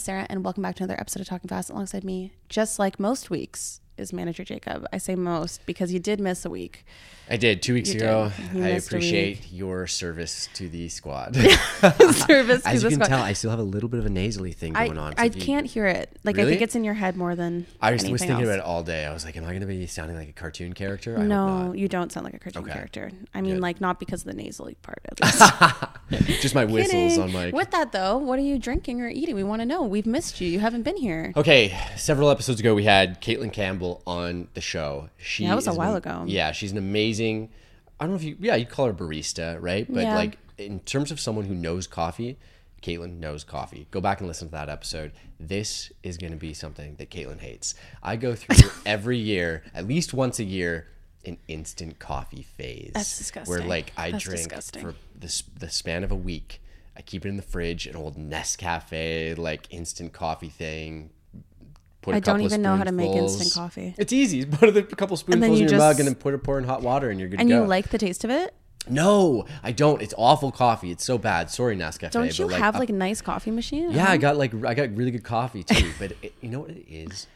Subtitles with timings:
[0.00, 1.68] Is Sarah, and welcome back to another episode of Talking Fast.
[1.68, 4.86] Alongside me, just like most weeks, is manager Jacob.
[4.94, 6.86] I say most because you did miss a week.
[7.30, 8.32] I did two weeks You ago.
[8.56, 11.36] I appreciate your service to the squad.
[11.36, 11.46] Service
[12.26, 12.66] to the squad.
[12.66, 13.06] As you can squad.
[13.08, 15.14] tell, I still have a little bit of a nasally thing I, going on.
[15.16, 16.10] I so if you- can't hear it.
[16.24, 18.44] Like I think it's in your head more than I was, anything was thinking else.
[18.46, 19.06] about it all day.
[19.06, 21.16] I was like, am I going to be sounding like a cartoon character?
[21.18, 22.72] I no, you don't sound like a cartoon Okay.
[22.72, 23.10] character.
[23.32, 23.62] I mean, Good.
[23.62, 24.98] like not because of the nasally part.
[25.06, 25.20] At
[26.10, 26.40] least.
[26.42, 27.20] Just my whistles Kidding.
[27.22, 27.50] on my.
[27.50, 29.36] With that though, what are you drinking or eating?
[29.36, 29.84] We want to know.
[29.84, 30.48] We've missed you.
[30.48, 31.32] You haven't been here.
[31.36, 35.08] Okay, several episodes ago, we had Caitlin Campbell on the show.
[35.16, 36.24] She Yeah, that was a while an- ago.
[36.26, 37.19] Yeah, she's an amazing.
[37.20, 38.36] I don't know if you.
[38.40, 39.86] Yeah, you'd call her barista, right?
[39.92, 40.14] But Yeah.
[40.14, 42.38] like in terms of someone who knows coffee,
[42.82, 43.86] Caitlin knows coffee.
[43.90, 45.12] Go back and listen to that episode.
[45.38, 47.74] This is going to be something that Caitlin hates.
[48.02, 50.86] I go through every year, at least once a year,
[51.26, 52.92] an instant coffee phase.
[52.94, 53.54] That's disgusting.
[53.54, 54.82] Where like I That's drink disgusting.
[54.82, 56.62] for the, the span of a week.
[56.96, 61.10] I keep it in the fridge, an old Nescafe like instant coffee thing.
[62.02, 63.94] Put a I don't even know how to make instant coffee.
[63.98, 64.44] It's easy.
[64.46, 66.64] Put a couple spoonfuls you in your mug just- and then put a pour in
[66.64, 67.58] hot water, and you're good And to go.
[67.58, 68.54] And you like the taste of it?
[68.88, 70.00] No, I don't.
[70.00, 70.90] It's awful coffee.
[70.90, 71.50] It's so bad.
[71.50, 72.10] Sorry, Nescafe.
[72.12, 73.90] Don't you but, have like a nice coffee machine?
[73.90, 75.90] yeah, I got like I got really good coffee too.
[75.98, 77.26] But it, you know what it is?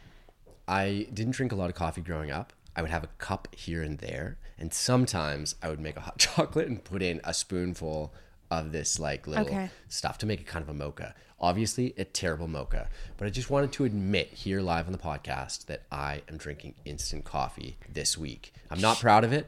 [0.66, 2.52] I didn't drink a lot of coffee growing up.
[2.74, 6.18] I would have a cup here and there, and sometimes I would make a hot
[6.26, 8.14] chocolate and put in a spoonful
[8.50, 9.70] of this like little Okay.
[9.88, 11.14] stuff to make it kind of a mocha.
[11.44, 12.88] Obviously, a terrible mocha,
[13.18, 16.72] but I just wanted to admit here live on the podcast that I am drinking
[16.86, 18.54] instant coffee this week.
[18.70, 19.46] I'm not proud of it,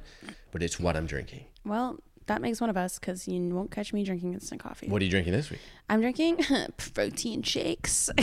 [0.52, 1.46] but it's what I'm drinking.
[1.64, 4.88] Well, that makes one of us because you won't catch me drinking instant coffee.
[4.88, 5.60] What are you drinking this week?
[5.88, 6.44] I'm drinking
[6.94, 8.10] protein shakes.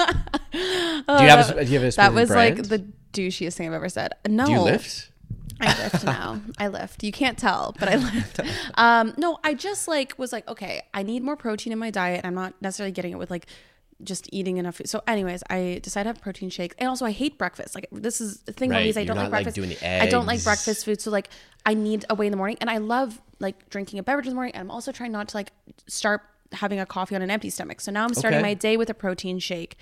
[0.00, 0.08] Do
[0.56, 3.90] you have a, do you have a that was like the douchiest thing I've ever
[3.90, 4.14] said.
[4.26, 4.46] No.
[4.46, 5.11] Do you lift?
[5.62, 6.40] I lift now.
[6.58, 7.02] I lift.
[7.04, 8.40] You can't tell, but I lift.
[8.74, 12.24] Um, no, I just like was like, okay, I need more protein in my diet.
[12.24, 13.46] I'm not necessarily getting it with like
[14.02, 14.88] just eating enough food.
[14.88, 17.74] So, anyways, I decided to have protein shakes, and also I hate breakfast.
[17.76, 19.80] Like this is the thing Right, me is I don't like like, breakfast.
[19.80, 21.28] the I don't like breakfast food, so like
[21.64, 24.30] I need a way in the morning, and I love like drinking a beverage in
[24.30, 24.54] the morning.
[24.54, 25.52] And I'm also trying not to like
[25.86, 26.22] start
[26.52, 27.80] having a coffee on an empty stomach.
[27.80, 28.48] So now I'm starting Okay.
[28.48, 29.76] my day with a protein shake.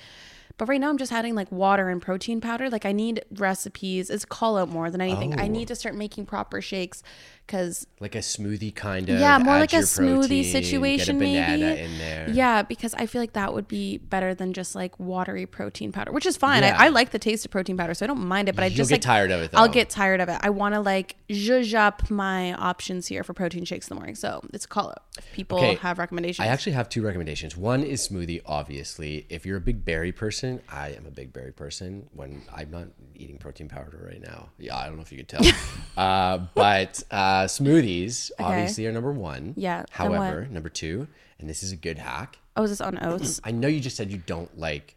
[0.60, 2.68] But right now I'm just adding like water and protein powder.
[2.68, 4.10] Like I need recipes.
[4.10, 5.40] It's call out more than anything.
[5.40, 5.48] I Oh.
[5.48, 7.02] need to start making proper shakes
[7.50, 9.18] because like a smoothie kind of.
[9.18, 11.80] yeah, more like a smoothie protein, situation get a banana maybe.
[11.80, 12.30] in there.
[12.30, 16.12] Yeah, because I feel like that would be better than just like watery protein powder,
[16.12, 16.62] which is fine.
[16.62, 16.76] Yeah.
[16.78, 18.54] I, I like the taste of protein powder, so I don't mind it.
[18.54, 20.38] But I You'll just get like, tired of it, I'll get tired of it.
[20.40, 24.14] I want to like zhuzh up my options here for protein shakes in the morning.
[24.14, 26.46] So it's a call out if people Okay, have recommendations.
[26.46, 27.56] I actually have two recommendations.
[27.56, 29.26] One is smoothie, obviously.
[29.28, 32.08] If you're a big berry person, I am a big berry person.
[32.12, 32.88] When I'm not
[33.20, 34.48] eating protein powder right now.
[34.58, 35.42] Yeah, I don't know if you could tell.
[35.96, 39.54] uh, but uh, smoothies obviously are number one.
[39.56, 41.08] Yeah, However, number two,
[41.38, 42.38] and this is a good hack.
[42.56, 43.40] Oh, is this on oats?
[43.44, 44.96] I know you just said you don't like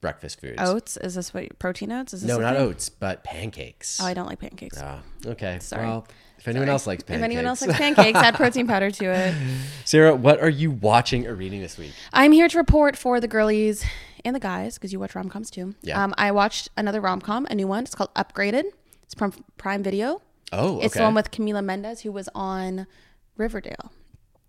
[0.00, 0.56] breakfast foods.
[0.60, 0.96] oats?
[0.96, 2.12] Is this what protein oats?
[2.12, 2.62] Is this No, not thing?
[2.64, 4.00] oats, but pancakes.
[4.00, 4.78] Oh, I don't like pancakes.
[4.80, 5.58] Ah, okay.
[5.60, 5.86] Sorry.
[5.86, 6.06] Well,
[6.38, 9.34] if anyone else likes pancakes, If anyone else likes pancakes, add protein powder to it.
[9.84, 11.92] Sarah, what are you watching or reading this week?
[12.12, 13.84] I'm here to report for the girlies
[14.24, 15.74] and the guys because you watch rom coms too.
[15.82, 16.02] Yeah.
[16.02, 17.84] Um, I watched another rom com, a new one.
[17.84, 18.64] It's called Upgraded.
[19.04, 20.20] It's from Prime Video.
[20.52, 20.86] Oh, okay.
[20.86, 22.86] It's the one with Camila Mendes who was on
[23.36, 23.92] Riverdale.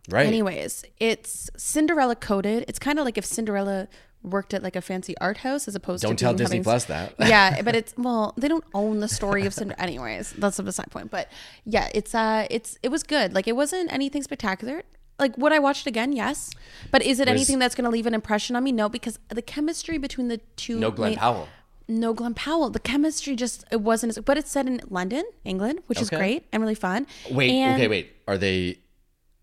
[0.09, 0.27] right.
[0.27, 2.65] Anyways, it's Cinderella coded.
[2.67, 3.87] It's kind of like if Cinderella
[4.21, 6.07] worked at like a fancy art house as opposed to.
[6.07, 7.13] Don't to tell Disney having- Plus that.
[7.19, 9.81] yeah, but it's well, they don't own the story of Cinderella.
[9.81, 11.11] Anyways, that's a side point.
[11.11, 11.29] But
[11.65, 13.33] yeah, it's uh, it's it was good.
[13.33, 14.83] Like it wasn't anything spectacular.
[15.19, 16.11] Like would I watch it again?
[16.13, 16.51] Yes.
[16.91, 18.71] But is it anything that's going to leave an impression on me?
[18.71, 20.79] No, because the chemistry between the two.
[20.79, 21.47] No Glenn main- Powell.
[21.87, 22.69] No Glenn Powell.
[22.69, 24.23] The chemistry just it wasn't as.
[24.23, 27.07] But it's set in London, England, which is great and really fun.
[27.29, 28.13] Wait, And okay, wait.
[28.27, 28.79] Are they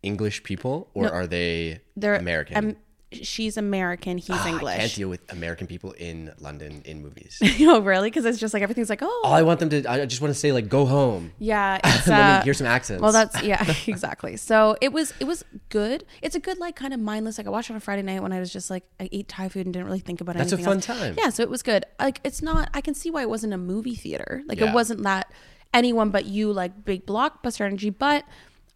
[0.02, 2.56] English people or are they They're American?
[2.56, 2.76] Um,
[3.12, 4.18] she's American.
[4.18, 7.38] He's Ah, I can't deal with American people in London in movies.
[7.62, 8.08] oh, really?
[8.10, 10.32] Because it's just like everything's like, oh, All I want them to, I just want
[10.32, 11.32] to say like, go home.
[11.38, 11.78] yeah.
[12.00, 13.02] It's, uh, hear some accents.
[13.02, 14.36] Well, that's yeah, exactly.
[14.36, 16.04] So it was it was good.
[16.22, 17.36] It's a good like kind of mindless.
[17.36, 19.28] Like I watched it on a Friday night when I was just like I ate
[19.28, 20.86] Thai food and didn't really think about That's a fun else.
[20.86, 21.14] time.
[21.18, 21.84] Yeah, so it was good.
[21.98, 22.70] Like it's not.
[22.72, 24.42] I can see why it wasn't a movie theater.
[24.46, 24.70] Like Yeah.
[24.70, 25.30] it wasn't that
[25.74, 27.90] anyone but you like big blockbuster energy.
[27.90, 28.24] But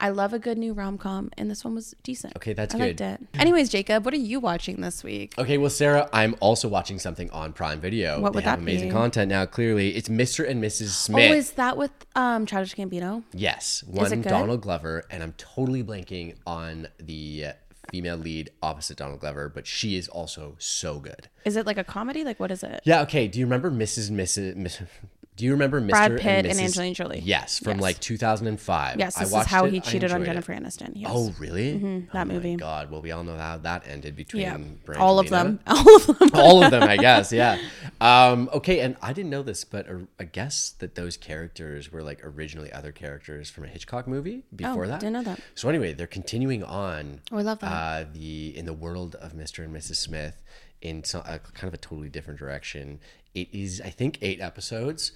[0.01, 2.37] I love a good new rom com, and this one was decent.
[2.37, 3.21] Okay, that's I liked it.
[3.35, 5.35] Anyways, Jacob, what are you watching this week?
[5.39, 8.21] Okay, well, Sarah, I'm also watching something on Prime Video.
[8.21, 8.93] What they would have that amazing be?
[8.93, 9.47] content now.
[9.47, 10.49] Clearly, it's Mr.
[10.49, 10.89] and Mrs.
[10.89, 11.31] Smith.
[11.31, 13.23] Oh, is that with um Childish Gambino?
[13.33, 14.23] yes, one good?
[14.23, 17.47] Donald Glover, and I'm totally blanking on the
[17.91, 21.29] female lead opposite Donald Glover, but she is also so good.
[21.45, 22.25] Is it like a comedy?
[22.25, 22.81] Like what is it?
[22.85, 23.03] Yeah.
[23.03, 23.29] Okay.
[23.29, 24.09] Do you remember Mrs.
[24.09, 24.87] and Mrs.
[25.37, 25.89] Do you remember Mr.
[25.91, 26.79] Brad Pitt and Mrs.
[26.79, 27.21] Angelina Jolie.
[27.25, 27.83] Yes, from Yes.
[27.83, 28.99] like 2005.
[28.99, 30.63] Yes, I this is how it, he I cheated on enjoyed Jennifer it.
[30.63, 30.93] Aniston.
[30.95, 31.11] Yes.
[31.13, 31.79] Oh, really?
[32.13, 32.53] that oh movie.
[32.53, 32.91] My God.
[32.91, 34.59] Well, we all know how that ended between yeah.
[34.87, 35.01] Brangelina.
[35.01, 35.59] All of them.
[35.67, 36.31] All of them.
[36.35, 37.33] all of them, I guess.
[37.33, 37.59] Yeah.
[38.01, 42.03] Um, okay, and I didn't know this, but uh, I guess that those characters were
[42.05, 44.97] like originally other characters from a Hitchcock movie before that.
[44.97, 45.41] Oh, didn't know that.
[45.57, 47.23] So anyway, they're continuing on.
[47.33, 47.67] Oh, I love that.
[47.73, 49.65] Uh, the in the world of Mr.
[49.65, 49.97] and Mrs.
[49.97, 50.43] Smith
[50.85, 53.01] in some, a kind of a totally different direction.
[53.35, 55.13] It is, I think, eight episodes.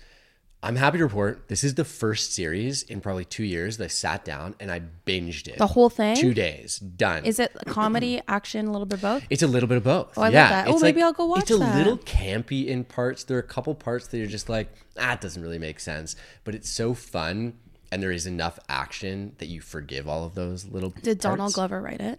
[0.60, 3.88] I'm happy to report this is the first series in probably two years that I
[3.88, 5.56] sat down and I binged it.
[5.58, 6.16] The whole thing?
[6.16, 7.24] Two days done.
[7.24, 9.24] Is it comedy, action, a little bit of both?
[9.30, 10.18] It's a little bit of both.
[10.18, 10.68] Oh, I love yeah, that.
[10.68, 11.42] Oh, maybe like- I'll go watch it.
[11.42, 11.76] It's a that.
[11.76, 13.22] little campy in parts.
[13.22, 14.68] There are a couple parts that you're just like,
[14.98, 16.16] ah, it doesn't really make sense.
[16.42, 17.56] But it's so fun,
[17.92, 20.90] and there is enough action that you forgive all of those little.
[20.90, 21.52] Did Donald.
[21.52, 22.18] Glover write it?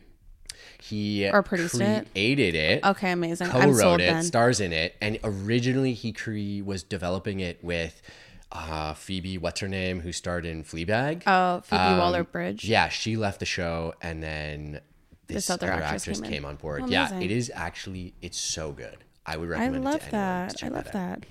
[0.82, 2.08] He Or produced it?
[2.14, 2.84] created it.
[2.86, 3.48] Okay, amazing.
[3.52, 4.24] I'm Co-wrote it, then.
[4.24, 8.02] stars in it, and originally he cre- was developing it with
[8.52, 11.24] uh, Phoebe, what's her name, who starred in Fleabag.
[11.28, 12.66] Oh, Phoebe Um, Waller-Bridge.
[12.66, 14.82] Yeah, she left the show, and then
[15.28, 16.84] this, This other other, actress came came, on board.
[16.86, 18.98] Oh, yeah, it is actually it's so good.
[19.26, 19.76] I would recommend.
[19.76, 20.64] it I love that.
[20.64, 20.94] I love out.
[20.94, 21.24] that.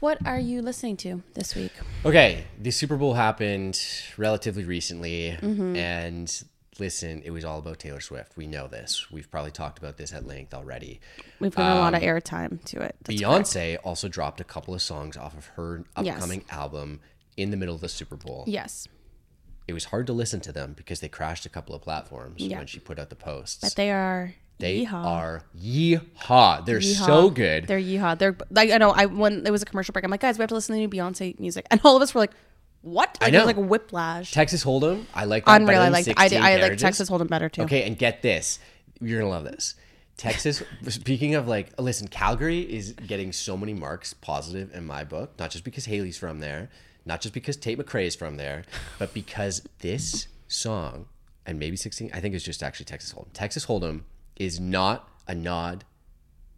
[0.00, 1.72] What are you listening to this week?
[2.04, 3.80] Okay, the Super Bowl happened
[4.18, 5.76] relatively recently, Mm-hmm.
[5.76, 6.42] and
[6.80, 8.36] listen, it was all about Taylor Swift.
[8.36, 9.10] We know this.
[9.10, 11.00] We've probably talked about this at length already.
[11.38, 12.96] We've given a lot Um, of airtime to it.
[13.04, 13.46] That's correct.
[13.46, 16.16] Beyonce also dropped a couple of songs off of her Yes.
[16.16, 17.00] upcoming album
[17.36, 18.44] in the middle of the Super Bowl.
[18.46, 18.88] Yes,
[19.68, 22.58] It was hard to listen to them because they crashed a couple of platforms Yeah.
[22.58, 23.58] when she put out the posts.
[23.62, 24.34] but they are.
[24.58, 25.04] they yeehaw.
[25.04, 26.64] are yeehaw.
[26.66, 27.06] They're Yeehaw.
[27.06, 27.66] so good.
[27.66, 28.18] They're yeehaw.
[28.18, 28.90] They're like I know.
[28.90, 30.80] I when it was a commercial break, I'm like, guys, we have to listen to
[30.80, 32.32] the new Beyonce music, and all of us were like,
[32.82, 33.16] what?
[33.20, 33.46] Like, I It was know.
[33.46, 34.32] like whiplash.
[34.32, 35.04] Texas Hold'em.
[35.14, 35.60] I like that.
[35.60, 35.80] Unreal.
[35.80, 36.08] I liked.
[36.16, 37.62] I, 16 I like Texas Hold'em better too.
[37.62, 38.58] Okay, and get this.
[39.00, 39.74] You're gonna love this.
[40.16, 40.62] Texas.
[40.88, 45.32] speaking of like, listen, Calgary is getting so many marks positive in my book.
[45.38, 46.70] Not just because Haley's from there,
[47.04, 48.64] not just because Tate McRae is from there,
[48.98, 51.06] but because this song
[51.46, 52.10] and maybe 16.
[52.12, 53.32] I think it's just actually Texas Hold'em.
[53.32, 54.02] Texas Hold'em
[54.36, 55.84] is not a nod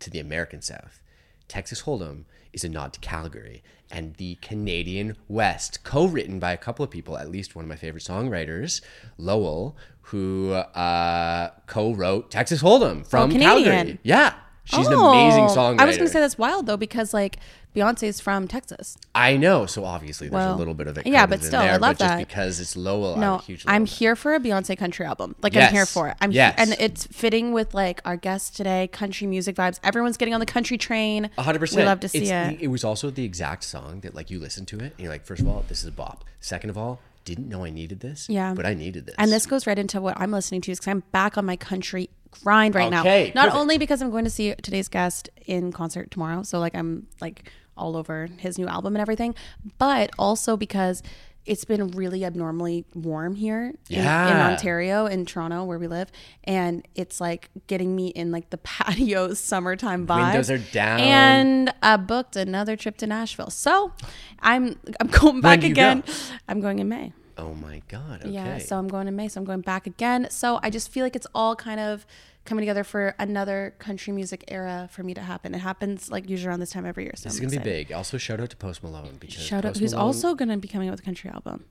[0.01, 1.01] to the American South.
[1.49, 6.83] Texas Hold'em is a nod to Calgary and the Canadian West, co-written by a couple
[6.85, 8.81] of people, at least one of my favorite songwriters,
[9.19, 13.99] Lowell, who uh, co-wrote Texas Hold'em from Oh, Calgary.
[14.03, 15.81] Yeah, she's an amazing Oh, songwriter.
[15.81, 17.39] I was going to say that's wild though because like
[17.75, 18.99] Beyonce's from Texas.
[19.15, 21.07] I know, so obviously there's Well, a little bit of it.
[21.07, 22.19] yeah, but still, I love that.
[22.19, 23.65] because it's Lowell, No, I'm huge.
[23.67, 25.35] I'm here for a Beyonce country album.
[25.43, 26.17] Like I'm here for it.
[26.21, 26.55] I'm Yes.
[26.59, 29.81] and it's fitting with like our guest today, country music vibes.
[29.83, 31.31] Everyone's getting on the country train.
[31.39, 31.81] Hundred percent.
[31.81, 32.61] We love to see It's it.
[32.65, 35.25] it was also the exact song that like you listen to it and you're like,
[35.25, 36.25] first of all, this is a bop.
[36.41, 38.29] Second of all, didn't know I needed this.
[38.29, 38.55] Yeah.
[38.55, 39.15] But I needed this.
[39.19, 42.11] And this goes right into what I'm listening to because I'm back on my country
[42.43, 43.43] grind right Okay, now.
[43.43, 43.61] Not perfect.
[43.61, 47.51] only because I'm going to see today's guest in concert tomorrow, so like I'm like
[47.77, 49.35] all over his new album and everything,
[49.79, 51.03] but also because
[51.45, 56.11] it's been really abnormally warm here in- in, Ontario, in Toronto, where we live,
[56.45, 60.25] and it's like getting me in like the patio summertime vibe.
[60.33, 61.01] Windows are down.
[61.01, 63.51] and I booked another trip to Nashville.
[63.51, 63.93] So
[64.41, 66.03] I'm I'm going back again.
[66.07, 66.13] go?
[66.49, 67.13] I'm going in May.
[67.39, 68.21] Oh my god.
[68.21, 68.31] Okay.
[68.31, 70.29] Yeah, so I'm going in May, so I'm going back again.
[70.31, 72.07] So I just feel like it's all kind of
[72.45, 75.55] coming together for another country music era for me to happen.
[75.55, 77.13] It happens like usually around this time every year.
[77.17, 77.93] So it's I'm gonna be big.
[77.93, 80.69] Also, shout out to Post Malone because Shout out, who's Malone- also going to be
[80.69, 81.65] coming out with a country album.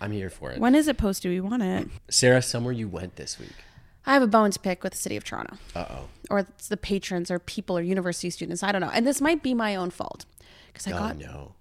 [0.00, 0.60] I'm here for it.
[0.60, 1.30] When is it posted?
[1.30, 1.88] We want it.
[2.10, 3.52] Sarah, somewhere you went this week.
[4.06, 6.08] I have a bone to pick with the city of Toronto, Uh oh.
[6.30, 8.62] or it's the patrons, or people, or university students.
[8.62, 8.90] I don't know.
[8.92, 10.24] And this might be my own fault
[10.72, 11.52] because I Oh got no.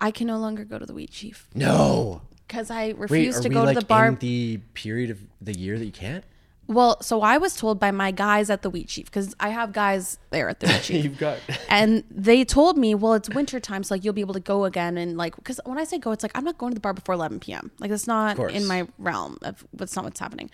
[0.00, 2.22] I can no longer go to the Wheat Sheaf No.
[2.48, 4.16] because I Wait, refuse are to go like to the bar.
[4.18, 6.24] the period of the year that you can't?
[6.72, 9.72] Well, so I was told by my guys at the Wheat Sheaf because I have
[9.72, 11.04] guys there at the Wheat Chief.
[11.04, 11.38] You've got.
[11.68, 14.64] and they told me, well, it's winter time, so like you'll be able to go
[14.64, 16.80] again, and like, because when I say go, it's like I'm not going to the
[16.80, 17.70] bar before 11 p.m.
[17.78, 20.50] Like that's not in my realm of what's not what's happening.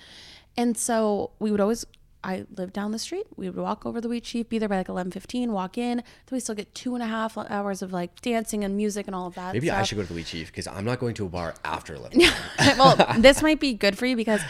[0.57, 1.87] And so we would always,
[2.25, 3.27] I lived down the street.
[3.37, 5.99] We would walk over the Wheat Sheaf, be there by like 11:15, walk in.
[5.99, 9.15] Then we still get two and a half hours of like dancing and music and
[9.15, 9.53] all of that.
[9.53, 11.55] Maybe I should go to the Wheat Sheaf because I'm not going to a bar
[11.65, 12.21] after 11.
[12.77, 14.41] well, this might be good for you because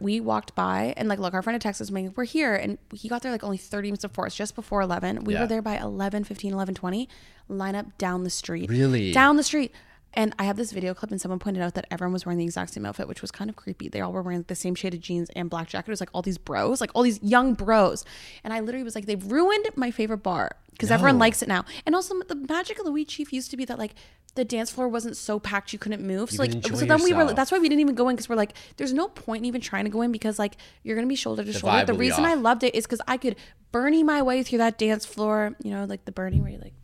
[0.00, 3.08] we walked by and like look, our friend had texted saying we're here and he
[3.08, 5.24] got there like only 30 minutes before us, just before 11.
[5.24, 5.40] We Yeah.
[5.42, 7.08] were there by 11, 15, 11, 20.
[7.48, 8.68] Line up down the street.
[8.70, 9.10] Really?
[9.12, 9.72] Down the street.
[10.18, 12.44] And I have this video clip, and someone pointed out that everyone was wearing the
[12.44, 13.88] exact same outfit, which was kind of creepy.
[13.88, 15.88] They all were wearing the same shade of jeans and black jacket.
[15.88, 18.04] It was like all these bros, like all these young bros.
[18.42, 21.64] And I literally was like, they've ruined my favorite bar because everyone likes it now.
[21.86, 23.94] And also, the magic of the Wheat Sheaf used to be that like
[24.34, 26.32] the dance floor wasn't so packed you couldn't move.
[26.32, 27.32] So You like, so then we were.
[27.32, 29.60] That's why we didn't even go in because we're like, there's no point in even
[29.60, 31.84] trying to go in because like you're gonna be shoulder to shoulder.
[31.84, 33.36] The will be reason I loved it is because I could
[33.70, 35.54] Bernie my way through that dance floor.
[35.62, 36.74] You know, like the Bernie where you like.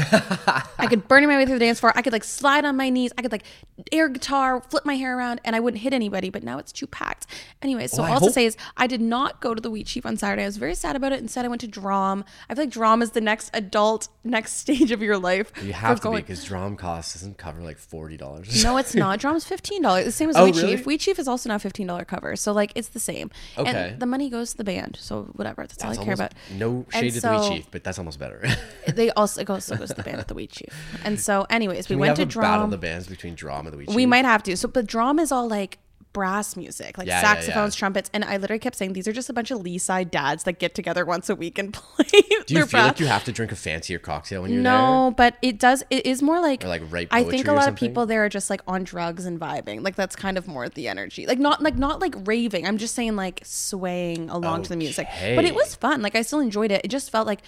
[0.00, 1.92] I could burn my way through the dance floor.
[1.96, 3.12] I could like slide on my knees.
[3.18, 3.44] I could like
[3.90, 6.30] air guitar, flip my hair around, and I wouldn't hit anybody.
[6.30, 7.17] But now it's too packed.
[7.62, 9.88] Anyways, so Well, I all to say is I did not go to the Wheat
[9.88, 10.42] Sheaf on Saturday.
[10.42, 11.20] I was very sad about it.
[11.20, 12.24] Instead, I went to Drom.
[12.48, 15.52] I feel like Drom is the next adult, next stage of your life.
[15.62, 18.64] You have to be because Drom costs doesn't cover like $40.
[18.64, 19.18] no, it's not.
[19.20, 20.04] Drom's fifteen dollars.
[20.04, 20.76] The same as Oh, Wheat really?
[20.76, 20.86] Chief.
[20.86, 22.36] Wheat Sheaf is also now fifteen dollar cover.
[22.36, 23.30] So like it's the same.
[23.56, 23.70] Okay.
[23.70, 24.96] And the money goes to the band.
[25.00, 25.62] So whatever.
[25.66, 26.34] That's, all I care about.
[26.52, 28.42] No shade to the Wheat so- Chief, but that's almost better.
[28.88, 30.74] They also it also goes to the band at the Wheat Sheaf.
[31.04, 33.72] And so, anyways, we we, went have to a battle the bands between Drom and
[33.72, 33.94] the Wheat Sheaf?
[33.96, 34.56] We might have to.
[34.56, 35.78] So, but drum is all like
[36.12, 37.78] brass music, like Yeah, yeah, saxophones, yeah.
[37.78, 40.58] trumpets, and I literally kept saying these are just a bunch of Leaside dads that
[40.58, 42.06] get together once a week and play.
[42.46, 45.36] Do you feel like you have to drink a fancier cocktail when you're no, but
[45.42, 45.84] it does.
[45.90, 48.28] It is more like, Or, like, write I think a lot of people there are
[48.28, 49.82] just like on drugs and vibing.
[49.82, 51.26] Like that's kind of more the energy.
[51.26, 52.66] Like not like not like raving.
[52.66, 55.08] I'm just saying like swaying along to the music.
[55.20, 56.02] But it was fun.
[56.02, 56.82] Like I still enjoyed it.
[56.84, 57.40] It just felt like,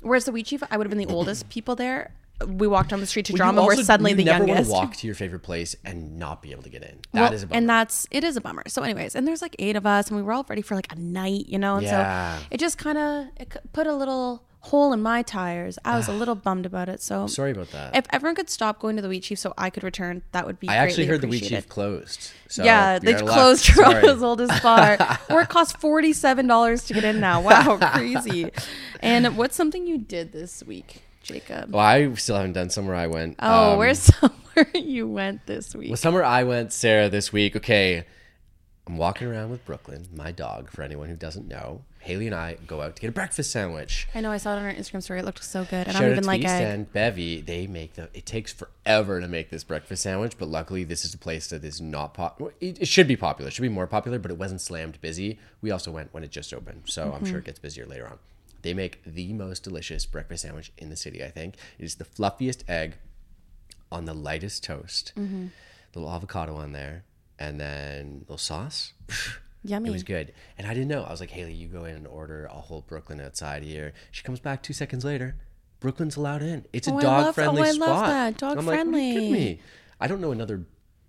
[0.00, 2.12] whereas the Wheat Sheaf, I would have been the oldest people there.
[2.46, 3.32] We walked on the street to?
[3.32, 3.64] Well, drama.
[3.64, 4.70] We're suddenly the never youngest.
[4.70, 6.98] want to walk to your favorite place and not be able to get in.
[7.12, 7.58] That is Well, a bummer.
[7.58, 8.62] and that's it is a bummer.
[8.68, 10.92] So, anyways, and there's like eight of us, and we were all ready for like
[10.92, 11.76] a night, you know.
[11.76, 12.38] And Yeah.
[12.38, 13.26] so it just kind of
[13.72, 15.78] put a little hole in my tires.
[15.84, 17.00] I was a little bummed about it.
[17.02, 17.96] So Sorry about that.
[17.96, 20.60] If everyone could stop going to the Wheat Sheaf so I could return, that would
[20.60, 20.68] be.
[20.68, 21.42] I actually heard the Wheat.
[21.44, 22.30] Chief closed.
[22.48, 23.36] So yeah, they you're out of luck.
[23.36, 23.64] closed.
[23.66, 24.96] Toronto's oldest bar,
[25.28, 27.40] or it cost forty seven dollars to get in now.
[27.40, 28.50] Wow, crazy!
[29.00, 31.72] And what's something you did this week, Jacob?
[31.72, 33.36] Well, I still haven't done somewhere I went.
[33.38, 35.90] oh, Um, where's somewhere you went this week?
[35.90, 37.54] Well, somewhere I went, Sarah, this week.
[37.54, 38.04] Okay,
[38.86, 40.70] I'm walking around with Brooklyn, my dog.
[40.70, 44.08] For anyone who doesn't know, Haley and I go out to get a breakfast sandwich.
[44.14, 45.18] I know I saw it on our Instagram story.
[45.20, 45.86] It looked so good.
[45.88, 46.48] I Shout don't even like East.
[46.48, 47.42] End Bevy.
[47.42, 48.08] They make the.
[48.14, 51.62] It takes forever to make this breakfast sandwich, but luckily this is a place that
[51.64, 52.40] is not pop.
[52.60, 53.48] It, it should be popular.
[53.48, 55.38] It should be more popular, but it wasn't slammed busy.
[55.60, 57.26] We also went when it just opened, so I'm Mm-hmm.
[57.26, 58.18] sure it gets busier later on.
[58.62, 61.22] They make the most delicious breakfast sandwich in the city.
[61.24, 62.96] I think it is the fluffiest egg
[63.90, 65.46] on the lightest toast, Mm-hmm.
[65.94, 67.04] little avocado on there,
[67.38, 68.92] and then little sauce.
[69.64, 69.88] Yummy.
[69.88, 70.32] It was good.
[70.56, 71.02] And I didn't know.
[71.04, 73.92] I was like, Haley, you go in and order a whole Brooklyn outside here.
[74.10, 75.36] She comes back two seconds later.
[75.80, 76.64] Brooklyn's allowed in.
[76.72, 77.88] It's a Oh, I love- dog friendly oh, I spot.
[77.88, 78.36] love that.
[78.38, 79.60] Dog I'm like, you kidding me?
[80.00, 80.64] I don't know another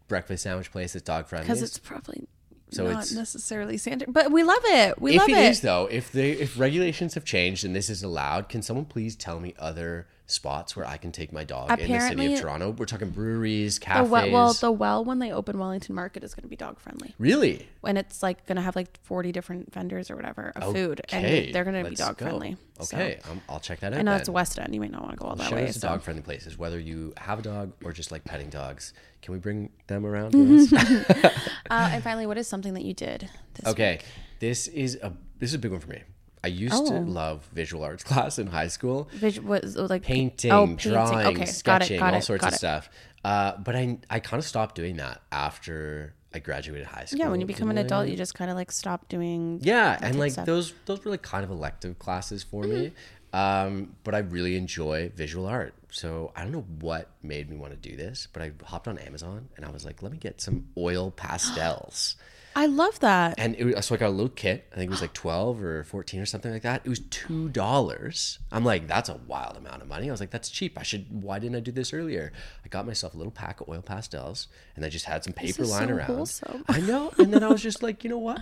[0.08, 1.46] breakfast sandwich place that's dog friendly.
[1.48, 2.27] because it's probably
[2.72, 5.02] So not it's- necessarily standard, but we love it.
[5.02, 5.50] We if love it If it.
[5.50, 9.16] is though, if they if regulations have changed and this is allowed, can someone please
[9.16, 12.72] tell me other spots where I can take my dog in the city of Toronto?
[12.72, 14.10] We're talking breweries, the cafes.
[14.10, 17.16] well, well, the well when they open Wellington Market is going to be dog friendly,
[17.20, 17.68] really?
[17.84, 21.54] and it's like going to have like forty different vendors or whatever of food, and
[21.54, 22.26] they're going to be dog go.
[22.26, 22.58] friendly.
[22.82, 24.00] So- Okay, um, I'll check that out.
[24.00, 24.22] I know then.
[24.22, 24.74] it's West End.
[24.74, 25.64] You might not want to go all that Shout way.
[25.64, 25.88] out to so.
[25.90, 28.94] dog friendly places, whether you have a dog or just like petting dogs.
[29.22, 30.72] Can we bring them around us?
[30.72, 31.30] Uh,
[31.70, 33.30] and finally, what is something that you did?
[33.56, 34.00] This okay,
[34.40, 36.02] this is a this is a big one for me.
[36.43, 37.00] I used to Oh.
[37.00, 39.10] love visual arts class in high school.
[39.13, 40.91] Vis- what, like Painting, oh, painting.
[40.91, 42.89] drawing, okay, got sketching, it, got all sorts of stuff.
[43.25, 47.19] Uh, but I I kind of stopped doing that after I graduated high school.
[47.19, 49.60] Yeah, when you become an adult, you just kind of like stop doing.
[49.62, 50.46] Yeah, and like stuff.
[50.46, 52.88] those those were like kind of elective classes for me.
[52.88, 52.96] Mm-hmm.
[53.31, 55.74] Um, but I really enjoy visual art.
[55.91, 58.98] So I don't know what made me want to do this, but I hopped on
[58.98, 62.15] Amazon and I was like, let me get some oil pastels.
[62.60, 63.36] I love that.
[63.38, 64.68] and it was, so I got a little kit.
[64.74, 66.82] I think it was like twelve or fourteen or something like that.
[66.84, 68.39] It was two dollars.
[68.51, 70.10] I'm like, that's a wild amount of money.
[70.10, 70.78] I was like, that's cheap.
[70.78, 71.06] I should.
[71.24, 72.34] Why didn't I do this earlier?
[72.66, 75.63] I got myself a little pack of oil pastels, and I just had some paper
[75.63, 76.08] lying so around.
[76.08, 76.66] wholesome.
[76.68, 77.13] I know.
[77.18, 78.42] And then I was just like, you know what?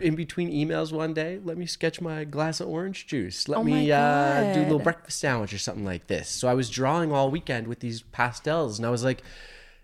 [0.00, 3.46] In between emails one day, let me sketch my glass of orange juice.
[3.46, 6.28] Let Oh me uh, do a little breakfast sandwich or something like this.
[6.28, 9.22] So I was drawing all weekend with these pastels, and I was like,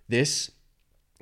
[0.08, 0.50] this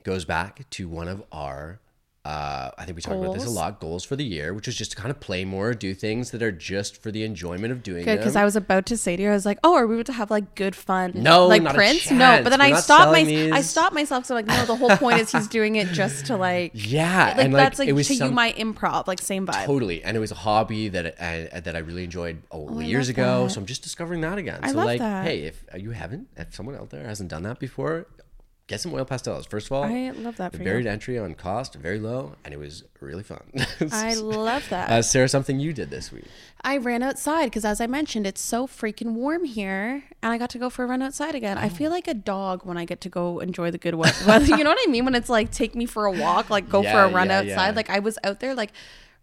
[0.04, 1.80] goes back to one of our
[2.26, 3.78] uh, I think we talked about this a lot.
[3.78, 6.42] Goals for the year, which was just to kind of play more, do things that
[6.42, 8.34] are just for the enjoyment of doing Good, because.
[8.34, 10.12] I was about to say to you, I was like, "Oh, are we about to
[10.12, 12.10] have like good fun?" No, like Prince.
[12.10, 14.26] No, but then We're I stopped my, selling I stopped myself.
[14.26, 17.44] So like, no, the whole point is he's doing it just to like, yeah, like
[17.44, 19.64] and like that's like it was to some, you my improv, like same vibe.
[19.64, 23.44] totally, and it was a hobby that I, that I really enjoyed oh, years ago.
[23.44, 23.52] that.
[23.52, 24.58] So I'm just discovering that again.
[24.64, 25.24] I so love like, that.
[25.24, 28.06] hey, if you haven't, if someone out there hasn't done that before,
[28.68, 29.46] get some oil pastels.
[29.46, 30.90] First of all, I love that the for buried you.
[30.90, 33.42] entry on cost very low, and it was really fun.
[33.92, 34.90] I love that.
[34.90, 36.24] uh, Sarah, something you did this week.
[36.62, 40.50] I ran outside because, as I mentioned, it's so freaking warm here, and I got
[40.50, 41.58] to go for a run outside again.
[41.58, 41.68] I Oh.
[41.68, 43.94] feel like a dog when I get to go enjoy the good
[44.26, 44.44] weather.
[44.44, 45.04] you know what I mean?
[45.04, 47.68] When it's like take me for a walk, like go for a run yeah, outside.
[47.68, 47.76] yeah.
[47.76, 48.72] Like I was out there, like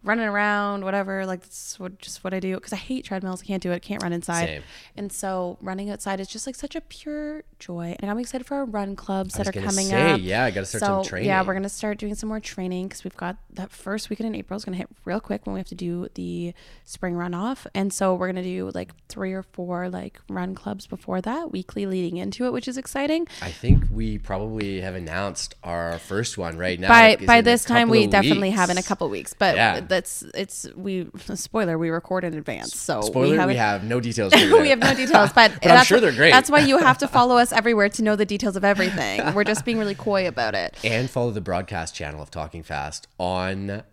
[0.03, 1.25] running around, whatever.
[1.25, 3.41] Like that's what just what I do because I hate treadmills.
[3.41, 3.81] I can't do it.
[3.81, 4.45] Can't run inside.
[4.47, 4.63] Same.
[4.97, 7.95] And so running outside is just like such a pure joy.
[7.99, 10.19] And I'm excited for our run clubs that are coming say, up.
[10.21, 13.03] yeah, I gotta start so, some Yeah, we're gonna start doing some more training because
[13.03, 15.67] we've got that first weekend in April is gonna hit real quick when we have
[15.67, 17.65] to do the spring runoff.
[17.73, 21.85] And so we're gonna do like three or four like run clubs before that weekly
[21.85, 23.27] leading into it, which is exciting.
[23.41, 26.89] I think we probably have announced our first one right now.
[26.89, 29.79] by by this time we definitely have in a couple weeks, but Yeah.
[29.93, 34.33] That's it's we spoiler we record in advance, so Spoiler: we, we, haven't- no details.
[34.33, 36.31] we have no details, but, But I'm sure they're great.
[36.31, 39.33] That's why you have to follow us everywhere to know the details of everything.
[39.33, 40.75] We're just being really coy about it.
[40.83, 43.83] and follow the broadcast channel of Talking Fast on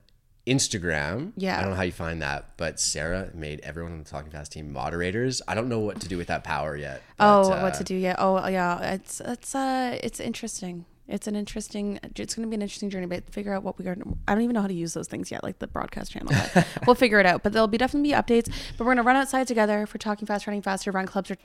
[0.46, 1.32] Instagram.
[1.36, 1.58] Yeah.
[1.58, 4.52] I don't know how you find that, but Sarah made everyone on the Talking Fast
[4.52, 5.42] team moderators.
[5.46, 7.02] I don't know what to do with that power yet.
[7.18, 7.94] Oh, but, what uh, to do?
[7.94, 8.16] yet?
[8.18, 8.94] Oh, yeah.
[8.94, 10.86] It's it's uh it's interesting.
[11.10, 11.98] It's an interesting.
[12.16, 13.96] It's going to be an interesting journey, but figure out what we are.
[14.28, 16.32] I don't even know how to use those things yet, like the broadcast channel.
[16.54, 17.42] But we'll figure it out.
[17.42, 18.46] But there'll be definitely be updates.
[18.78, 21.30] But we're going to run outside together for talking fast, running faster, run clubs.
[21.30, 21.36] Or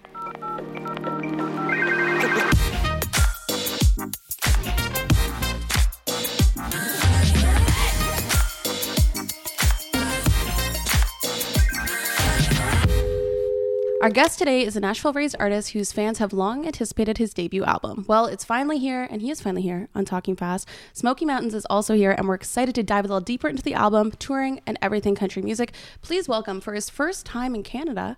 [14.01, 17.63] Our guest today is a Nashville raised artist whose fans have long anticipated his debut
[17.63, 18.03] album.
[18.08, 20.67] Well, it's finally here, and he is finally here on Talking Fast.
[20.91, 23.73] Smoky Mountains is also here, and we're excited to dive a little deeper into the
[23.73, 25.71] album, touring, and everything country music.
[26.01, 28.17] Please welcome, for his first time in Canada,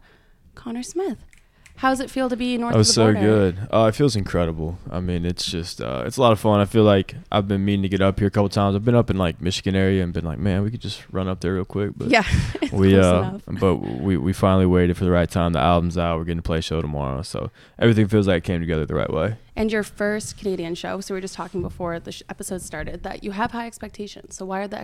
[0.55, 1.19] Conner Smith.
[1.77, 3.19] How does it feel to be north was of the so border?
[3.53, 3.67] good.
[3.71, 4.79] Uh, it feels incredible.
[4.89, 6.59] I mean, it's just uh, it's a lot of fun.
[6.59, 8.75] I feel like I've been meaning to get up here a couple times.
[8.75, 11.27] I've been up in like Michigan area and been like, man, we could just run
[11.27, 11.91] up there real quick.
[11.95, 12.23] But Yeah,
[12.61, 13.59] it's we close uh, enough.
[13.61, 15.53] but we we finally waited for the right time.
[15.53, 16.17] The album's out.
[16.17, 18.95] We're getting to play a show tomorrow, so everything feels like it came together the
[18.95, 19.35] right way.
[19.55, 20.99] And your first Canadian show.
[21.01, 24.35] So we were just talking before the sh- episode started that you have high expectations.
[24.35, 24.83] So why are the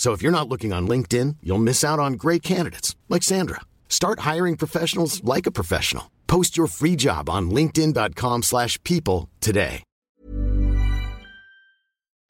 [0.00, 3.60] So if you're not looking on LinkedIn, you'll miss out on great candidates like Sandra.
[3.90, 6.10] Start hiring professionals like a professional.
[6.26, 9.82] Post your free job on linkedin.com/people slash people today.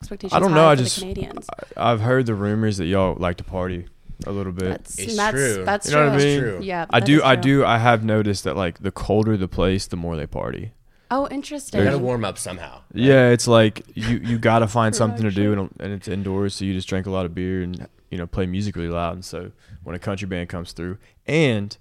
[0.02, 0.66] expectations I don't know.
[0.66, 1.46] I just Canadians?
[1.76, 3.86] I, I've heard the rumors that y'all like to party
[4.26, 4.70] a little bit.
[4.70, 5.64] That's It's that's true.
[5.64, 6.10] that's you know true.
[6.10, 6.40] what I mean?
[6.40, 6.58] true.
[6.62, 7.22] Yeah, I do.
[7.22, 7.64] I do.
[7.64, 10.72] I have noticed that like the colder the place, the more they party.
[11.10, 11.82] Oh, You interesting.
[11.84, 12.82] gotta warm up somehow.
[12.94, 16.54] Yeah, it's like you you got to find something to do, and, and it's indoors,
[16.54, 19.14] so you just drink a lot of beer and you know play music really loud,
[19.14, 19.50] and so
[19.82, 21.76] when a country band comes through, and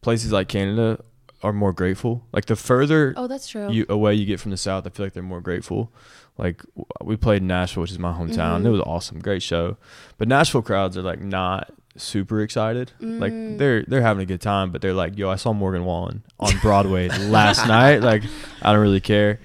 [0.00, 1.02] places like Canada
[1.42, 2.24] are more grateful.
[2.32, 3.70] Like the further Oh, that's true.
[3.70, 5.92] you away you get from the south, I feel like they're more grateful.
[6.38, 6.62] Like
[7.02, 8.58] we played in Nashville, which is my hometown.
[8.58, 8.66] Mm-hmm.
[8.66, 9.76] It was awesome, great show.
[10.18, 12.92] But Nashville crowds are like not super excited.
[13.00, 13.20] Mm.
[13.20, 16.22] Like they're they're having a good time, but they're like, "Yo, I saw Morgan Wallen
[16.40, 18.22] on Broadway last night." Like
[18.62, 19.40] I don't really care.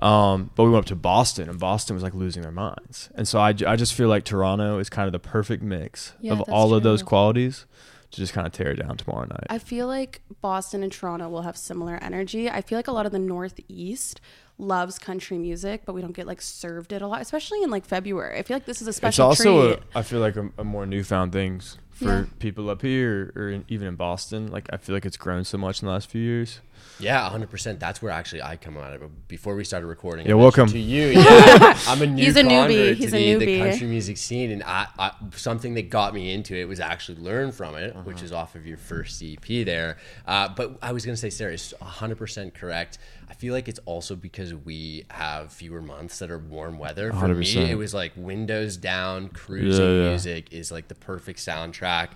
[0.00, 3.08] Um, but we went up to Boston, and Boston was like losing their minds.
[3.14, 6.32] And so I, I just feel like Toronto is kind of the perfect mix Yeah,
[6.32, 7.64] of all of those qualities
[8.10, 9.46] to just kind of tear it down tomorrow night.
[9.48, 12.50] I feel like Boston and Toronto will have similar energy.
[12.50, 14.20] I feel like a lot of the Northeast
[14.58, 17.84] loves country music, but we don't get like served it a lot, especially in like
[17.86, 18.38] February.
[18.38, 19.30] I feel like this is a special.
[19.30, 19.82] it's also treat.
[19.94, 22.24] a, I feel like a, a more newfound things for Yeah.
[22.38, 24.50] people up here or in, even in Boston.
[24.50, 26.60] Like I feel like it's grown so much in the last few years.
[27.00, 27.78] Yeah, 100%.
[27.80, 29.28] That's where actually I come out of it.
[29.28, 30.68] Before we started recording, Yeah, welcome.
[30.68, 32.94] To you, yeah, I'm a new He's a newbie.
[32.94, 33.70] He's to a the, the newbie.
[33.70, 37.50] country music scene, and I, I something that got me into it was actually learn
[37.52, 38.24] from it, which Uh-huh.
[38.24, 39.96] is off of your first EP there.
[40.26, 42.98] Uh, but I was gonna say, Sarah is 100% correct.
[43.28, 47.12] I feel like it's also because we have fewer months that are warm weather.
[47.12, 47.68] For me, 100%.
[47.70, 50.08] it was like windows down, cruising Yeah, yeah.
[50.10, 52.10] music is like the perfect soundtrack.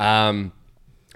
[0.00, 0.52] Um,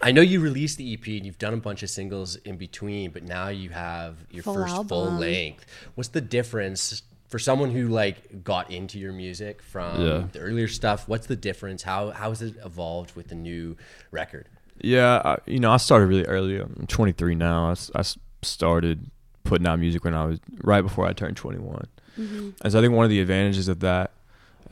[0.03, 3.11] I know you released the EP and you've done a bunch of singles in between,
[3.11, 5.65] but now you have your Full first full length.
[5.95, 10.25] What's the difference for someone who like got into your music from Yeah.
[10.33, 11.09] the earlier stuff?
[11.09, 11.83] What's the difference?
[11.83, 13.77] How how has it evolved with the new
[14.11, 14.49] record?
[14.83, 16.61] Yeah, I, you know, I started really early.
[16.61, 17.75] I'm 23 now.
[17.95, 18.03] I
[18.43, 19.11] started
[19.45, 21.87] putting out music when I was right before I turned 21.
[22.19, 24.11] And so I think one of the advantages of that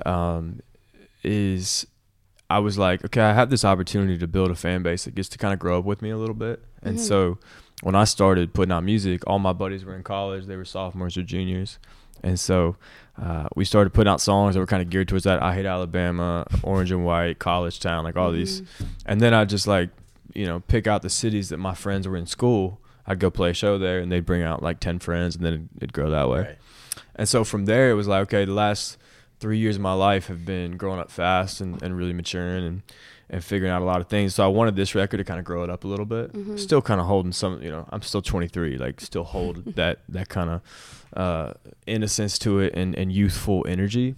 [0.05, 0.61] um,
[1.23, 1.87] is
[2.55, 5.29] I was like, okay, I have this opportunity to build a fan base that gets
[5.31, 6.63] to kind of grow up with me a little bit.
[6.85, 7.39] And so
[7.83, 10.47] when I started putting out music, all my buddies were in college.
[10.47, 11.81] They were sophomores or juniors.
[12.23, 12.77] And so
[13.21, 15.43] uh, we started putting out songs that were kind of geared towards that.
[15.43, 18.63] I Hate Alabama, Orange and White, College Town, like all these.
[19.05, 19.91] And then I just like,
[20.33, 22.81] you know, pick out the cities that my friends were in school.
[23.05, 25.53] I'd go play a show there and they'd bring out like 10 friends and then
[25.55, 26.41] it'd, it'd grow that way.
[26.41, 26.59] Right.
[27.17, 28.97] And so from there, it was like, okay, the last
[29.45, 32.83] three years of my life have been growing up fast and, and really maturing and,
[33.29, 34.35] and figuring out a lot of things.
[34.35, 36.31] So I wanted this record to kind of grow it up a little bit.
[36.59, 40.31] Still kind of holding some, you know, I'm still 23, like still hold that, that
[40.31, 40.63] kind of
[41.15, 41.53] uh,
[41.87, 44.15] innocence to it and, and youthful energy,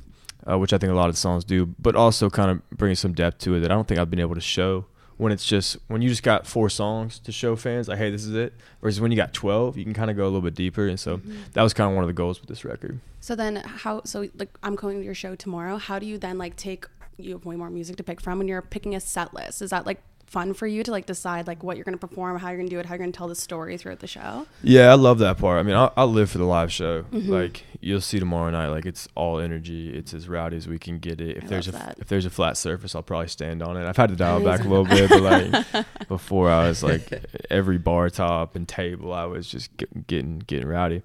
[0.49, 2.95] uh, which I think a lot of the songs do, but also kind of bringing
[2.95, 4.85] some depth to it that I don't think I've been able to show
[5.19, 8.25] when it's just when you just got four songs to show fans like hey this
[8.25, 8.53] is it
[8.83, 11.01] versus when you got 12 you can kind of go a little bit deeper and
[11.01, 11.37] so mm-hmm.
[11.53, 14.29] that was kind of one of the goals with this record So then how so
[14.39, 15.79] like I'm going to your show tomorrow.
[15.79, 18.47] How do you then like take you have way more music to pick from when
[18.47, 19.63] you're picking a set list?
[19.63, 22.49] Is that like fun for you to like decide like what you're gonna perform, how
[22.49, 24.47] you're gonna do it, how you're gonna tell the story throughout the show?
[24.63, 27.31] yeah i love that part i mean i, I live for the live show Mm-hmm.
[27.33, 30.99] like you'll see tomorrow night like it's all energy it's as rowdy as we can
[30.99, 31.99] get it if I there's a that.
[32.01, 34.61] if there's a flat surface i'll probably stand on it i've had to dial back
[34.65, 39.25] a little bit but like before i was like every bar top and table i
[39.25, 41.03] was just get, getting getting rowdy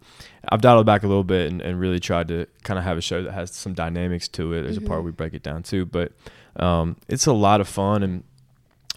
[0.49, 3.01] i've dialed back a little bit and, and really tried to kind of have a
[3.01, 4.88] show that has some dynamics to it there's a Mm-hmm.
[4.89, 6.12] part we break it down too but
[6.57, 8.23] um, it's a lot of fun and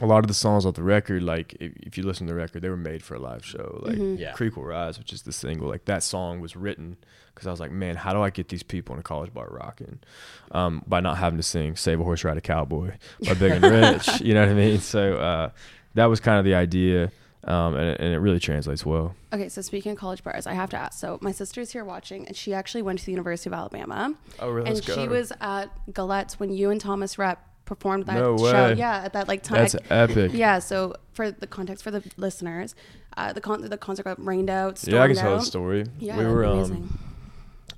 [0.00, 2.36] a lot of the songs off the record, like if, if you listen to the
[2.38, 3.80] record, they were made for a live show.
[3.84, 4.20] Like Mm-hmm.
[4.20, 4.32] Yeah.
[4.32, 6.96] Creek Will Rise, which is the single, like that song was written
[7.34, 9.48] because I was like, man, how do I get these people in a college bar
[9.50, 9.98] rocking
[10.52, 12.92] um, by not having to sing "Save a Horse, Ride a Cowboy"
[13.26, 14.20] by Big and Rich?
[14.20, 14.78] you know what I mean?
[14.80, 15.50] So uh,
[15.94, 17.10] that was kind of the idea,
[17.44, 19.14] um, and, it- and it really translates well.
[19.32, 20.98] Okay, so speaking of college bars, I have to ask.
[20.98, 24.14] So my sister's here watching, and she actually went to the University of Alabama.
[24.40, 24.66] Oh, really?
[24.68, 28.74] And Let's she was at Gallette's when you and Thomas Rhett performed that No show.
[28.76, 29.58] Yeah, at that like time.
[29.58, 30.32] That's epic.
[30.34, 30.58] Yeah.
[30.58, 32.74] So for the context for the listeners,
[33.16, 34.82] uh, the con- the concert got rained out.
[34.86, 35.86] yeah, I can stormed tell the story.
[35.98, 36.98] Yeah, we were um, amazing.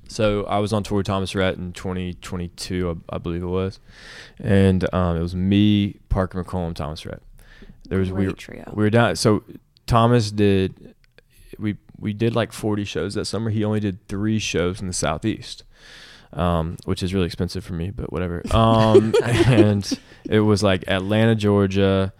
[0.09, 3.81] So I was on tour with Thomas Rhett in 2022, I, I believe it was,
[4.38, 7.20] and um, it was me, Parker McCollum, Thomas Rhett.
[7.88, 8.72] There was we Great were, trio.
[8.75, 9.16] we were down.
[9.16, 9.42] So
[9.87, 10.94] Thomas did
[11.59, 13.51] we we did like 40 shows that summer.
[13.51, 15.64] He only did three shows in the southeast,
[16.33, 18.43] um, which is really expensive for me, but whatever.
[18.51, 22.12] Um, and it was like Atlanta, Georgia.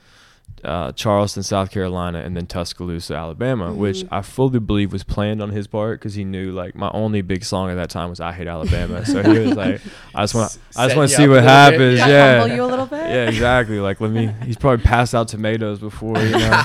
[0.65, 5.51] Uh, Charleston, South Carolina, and then Tuscaloosa, Alabama, which I fully believe was planned on
[5.51, 8.33] his part because he knew like my only big song at that time was "I
[8.33, 9.81] Hate Alabama," so he was like,
[10.15, 12.07] "I just want, I just want to see what bit, happens." yeah.
[12.09, 12.99] Yeah, Humble you a little bit.
[12.99, 13.79] yeah, exactly.
[13.79, 14.35] Like, let me.
[14.45, 16.51] He's probably passed out tomatoes before, you know.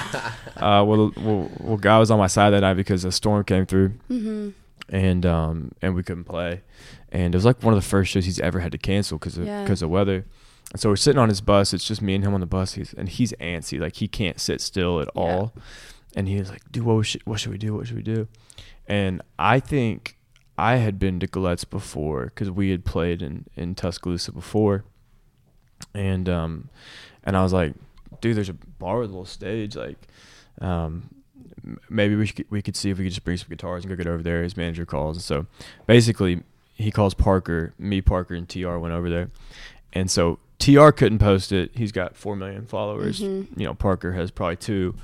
[0.58, 3.66] uh, well, well, well, guy was on my side that night because a storm came
[3.68, 4.50] through, Mm-hmm.
[4.96, 6.62] and um, and we couldn't play,
[7.12, 9.38] and it was like one of the first shows he's ever had to cancel because
[9.38, 9.64] of Yeah.
[9.64, 10.26] because of weather.
[10.72, 11.74] And so we're sitting on his bus.
[11.74, 12.74] It's just me and him on the bus.
[12.76, 15.22] He's and he's antsy, like he can't sit still at Yeah.
[15.22, 15.54] all.
[16.16, 17.74] And he was like, "Dude, what should what should we do?
[17.76, 18.28] What should we do?"
[18.88, 20.18] And I think
[20.58, 24.84] I had been to Gallette's before because we had played in in Tuscaloosa before
[25.94, 26.70] and um,
[27.24, 27.74] and I was like,
[28.22, 29.98] dude, there's a bar with a little stage, like,
[30.62, 31.10] um,
[31.90, 33.96] maybe we should, we could see if we could just bring some guitars and go
[33.96, 34.44] get over there.
[34.44, 35.46] His manager calls, and so
[35.88, 36.44] basically
[36.82, 39.30] he calls Parker, me, Parker, and TR went over there,
[39.94, 41.72] and so TR couldn't post it.
[41.74, 43.20] He's got four million followers.
[43.20, 44.96] You know, Parker has probably two.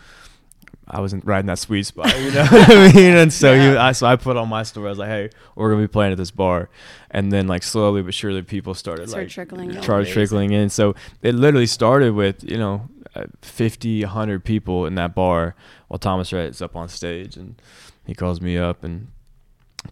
[0.89, 3.17] I wasn't riding that sweet spot, you know what I mean?
[3.17, 4.87] And so he, I, so I put on my story.
[4.87, 6.69] I was like, "Hey, we're gonna be playing at this bar,"
[7.11, 9.81] and then like slowly but surely, people started Started like trickling in.
[9.83, 10.69] started trickling in.
[10.69, 15.55] So it literally started with you know, uh, 50, 100 people in that bar
[15.89, 17.61] while Thomas Rhett is up on stage, and
[18.05, 19.07] he calls me up, and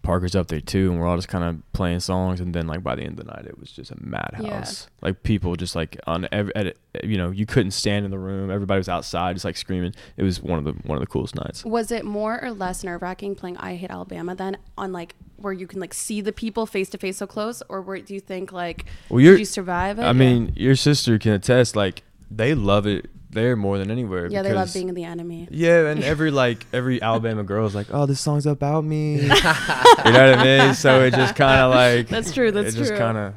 [0.02, 2.40] Parker's up there too, and we're all just kind of playing songs.
[2.40, 4.88] And then like by the end of the night, it was just a madhouse.
[5.02, 8.50] Like people just like on every, at, you know, you couldn't stand in the room.
[8.50, 9.94] Everybody was outside, just like screaming.
[10.16, 11.64] It was one of the one of the coolest nights.
[11.64, 15.52] Was it more or less nerve wracking playing I Hate Alabama then on like where
[15.52, 18.20] you can like see the people face to face so close, or where do you
[18.20, 20.02] think like Well, you survive it?
[20.02, 21.76] I mean, your sister can attest.
[21.76, 24.26] Like they love it there more than anywhere.
[24.26, 25.46] yeah, they love being the enemy.
[25.50, 29.28] Yeah, and every like every Alabama girl is like, "Oh, this song's about me." you
[29.28, 30.74] know what I mean?
[30.74, 33.34] So it just kind of like That's true, that's it just kind of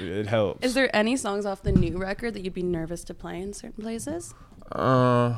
[0.00, 0.66] it helps.
[0.66, 3.52] Is there any songs off the new record that you'd be nervous to play in
[3.52, 4.34] certain places?
[4.72, 5.36] Uh,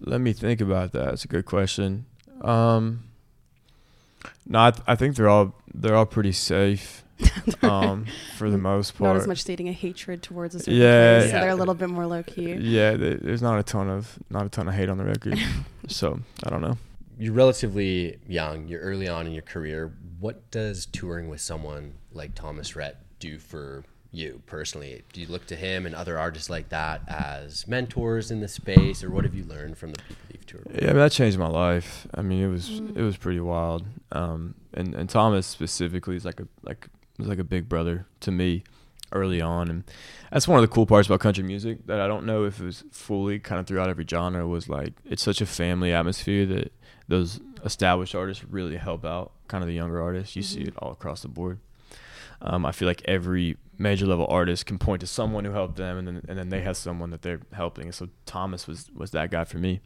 [0.00, 1.14] let me think about that.
[1.14, 2.06] It's a good question.
[2.42, 3.04] Um,
[4.46, 7.03] no, I, th- I think they're all they're all pretty safe.
[7.62, 9.08] um, for the most part.
[9.14, 11.18] Not as much stating a hatred towards a certain Yeah.
[11.18, 11.40] place, so Yeah.
[11.42, 12.52] they're a little bit more low key.
[12.54, 15.38] Yeah, th- there's not a ton of not a ton of hate on the record.
[15.88, 16.76] so I don't know.
[17.18, 18.66] You're relatively young.
[18.66, 19.92] You're early on in your career.
[20.18, 25.02] What does touring with someone like Thomas Rhett do for you personally?
[25.12, 29.04] Do you look to him and other artists like that as mentors in the space,
[29.04, 30.76] or what have you learned from the people you've toured with?
[30.82, 32.06] Yeah, I mean, that changed my life.
[32.14, 33.84] I mean, it was it was pretty wild.
[34.10, 38.30] Um, and and Thomas specifically is like a like was like a big brother to
[38.30, 38.64] me
[39.12, 39.84] early on, and
[40.30, 42.64] that's one of the cool parts about country music that I don't know if it
[42.64, 46.72] was fully kind of throughout every genre was like it's such a family atmosphere that
[47.08, 50.36] those established artists really help out kind of the younger artists.
[50.36, 51.58] You see it all across the board.
[52.40, 55.98] Um, I feel like every major level artist can point to someone who helped them,
[55.98, 57.84] and then and then they have someone that they're helping.
[57.84, 59.80] And so Thomas was was that guy for me.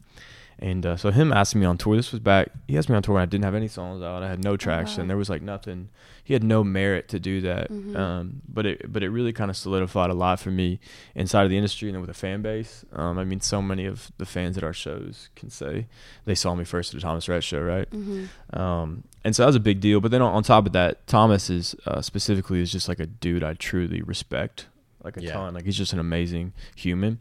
[0.61, 2.49] And uh, so him asking me on tour, this was back.
[2.67, 4.25] He asked me on tour when I didn't have any songs out.
[4.25, 5.89] I had no tracks, and there was like nothing.
[6.25, 7.71] He had no merit to do that.
[7.97, 10.81] Um, but it but it really kind of solidified a lot for me
[11.15, 12.85] inside of the industry and then with a fan base.
[12.93, 15.87] Um, I mean, so many of the fans at our shows can say
[16.25, 17.89] they saw me first at the Thomas Rhett show, right?
[18.53, 20.01] Um, and so that was a big deal.
[20.01, 23.07] But then on, on top of that, Thomas is uh, specifically is just like a
[23.07, 24.67] dude I truly respect,
[25.05, 25.33] like a Yeah.
[25.33, 25.55] ton.
[25.55, 27.19] Like he's just an amazing human.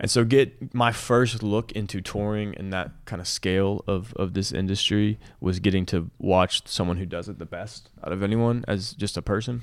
[0.00, 4.34] And so get my first look into touring and that kind of scale of, of
[4.34, 8.64] this industry was getting to watch someone who does it the best out of anyone
[8.66, 9.62] as just a person.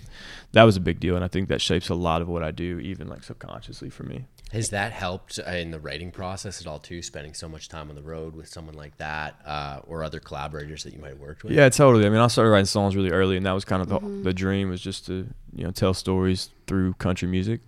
[0.53, 1.15] That was a big deal.
[1.15, 4.03] And I think that shapes a lot of what I do, even like subconsciously for
[4.03, 4.25] me.
[4.51, 7.01] Has that helped uh, in the writing process at all too?
[7.03, 10.83] Spending so much time on the road with someone like that, uh, or other collaborators
[10.83, 11.53] that you might have worked with?
[11.53, 12.05] Yeah, totally.
[12.05, 14.33] I mean, I started writing songs really early, and that was kind of the the
[14.33, 17.61] dream was just to you know tell stories through country music,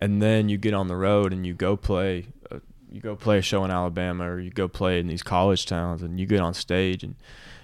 [0.00, 3.38] and then you get on the road and you go play, uh, you go play
[3.38, 6.40] a show in Alabama or you go play in these college towns, and you get
[6.40, 7.16] on stage and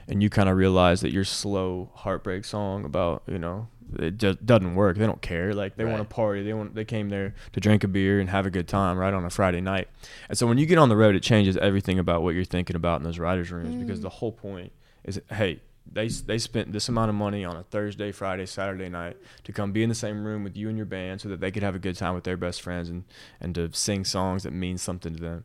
[0.09, 3.68] and you kind of realize that your slow heartbreak song about you know
[3.99, 4.96] it just doesn't work.
[4.96, 5.55] They don't care.
[5.55, 6.42] Like they want to party.
[6.42, 9.14] They want they came there to drink a beer and have a good time right
[9.14, 9.88] on a Friday night.
[10.29, 12.77] And so when you get on the road, it changes everything about what you're thinking
[12.77, 14.72] about in those writers' rooms because the whole point
[15.05, 15.61] is hey
[15.92, 19.72] they they spent this amount of money on a Thursday, Friday, Saturday night to come
[19.72, 21.75] be in the same room with you and your band so that they could have
[21.75, 23.05] a good time with their best friends and
[23.40, 25.44] and to sing songs that mean something to them.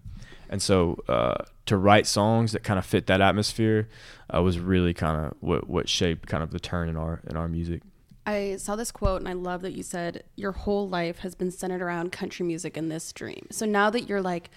[0.49, 3.88] And so uh, to write songs that kind of fit that atmosphere
[4.34, 7.38] uh, was really kind of what what shaped kind of the turn in our in
[7.38, 7.82] our music.
[8.25, 11.51] I saw this quote and I love that you said your whole life has been
[11.51, 13.47] centered around country music and this dream.
[13.51, 14.49] So now that you're like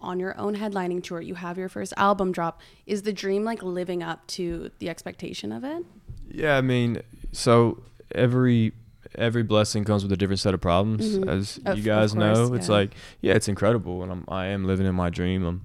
[0.00, 3.62] on your own headlining tour, you have your first album drop, is the dream like
[3.62, 5.84] living up to the expectation of it?
[6.30, 7.82] Yeah, I mean, so
[8.14, 8.72] every
[9.14, 11.66] every blessing comes with a different set of problems, as Mm-hmm.
[11.68, 12.54] Of- you guys course, know.
[12.54, 12.74] It's yeah.
[12.74, 15.44] like, yeah, it's incredible, and I'm I am living in my dream.
[15.44, 15.64] I'm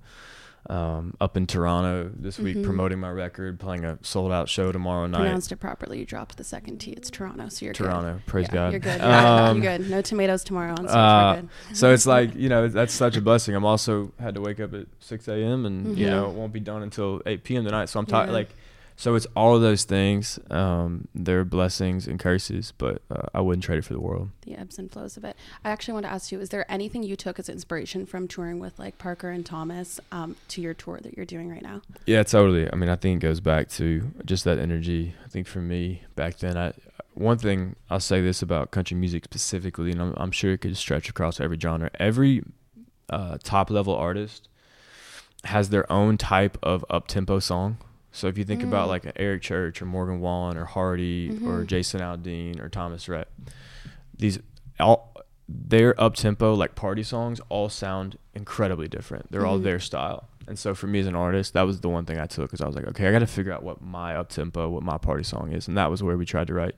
[0.70, 2.66] um, up in Toronto this week Mm-hmm.
[2.66, 5.20] promoting my record, playing a sold out show tomorrow night.
[5.20, 6.00] Pronounced it properly.
[6.00, 6.92] You dropped the second T.
[6.92, 8.26] It's Toronto, so you're Toronto, good.
[8.26, 8.72] praise Yeah, God.
[8.72, 9.02] You're good.
[9.02, 9.90] Um, you're good.
[9.90, 10.88] No tomatoes tomorrow on.
[10.88, 11.78] Uh, good.
[11.78, 13.56] so it's like you know that's such a blessing.
[13.56, 15.66] I'm also had to wake up at 6 a.m.
[15.66, 17.66] and you know it won't be done until 8 p.m.
[17.66, 17.90] tonight.
[17.90, 18.28] So I'm tired.
[18.28, 18.34] Yeah.
[18.34, 18.50] Like,
[18.96, 20.40] so it's all of those things.
[20.50, 24.30] Um, they're blessings and curses, but uh, I wouldn't trade it for the world.
[24.42, 25.36] the ebbs and flows of it.
[25.64, 28.60] I actually want to ask you: Is there anything you took as inspiration from touring
[28.60, 31.82] with like Parker and Thomas um, to your tour that you're doing right now?
[32.06, 32.72] Yeah, totally.
[32.72, 35.14] I mean, I think it goes back to just that energy.
[35.26, 36.74] I think for me back then, I
[37.14, 40.78] one thing I'll say this about country music specifically, and I'm, I'm sure it could
[40.78, 41.90] stretch across every genre.
[42.00, 42.44] Every
[43.10, 44.50] uh, top level artist
[45.46, 47.78] has their own type of up tempo song.
[48.14, 48.90] So if you think about mm.
[48.90, 51.66] like Eric Church or Morgan Wallen or Hardy or mm-hmm.
[51.66, 53.28] Jason Aldean or Thomas Rhett,
[54.16, 54.40] these
[54.80, 55.14] all
[55.50, 59.32] their up tempo like party songs all sound incredibly different.
[59.32, 59.66] They're all mm-hmm.
[59.66, 60.30] their style.
[60.48, 62.62] And so for me as an artist, that was the one thing I took because
[62.62, 64.98] I was like, okay, I got to figure out what my up tempo, what my
[65.00, 66.76] party song is, and that was where we tried to write.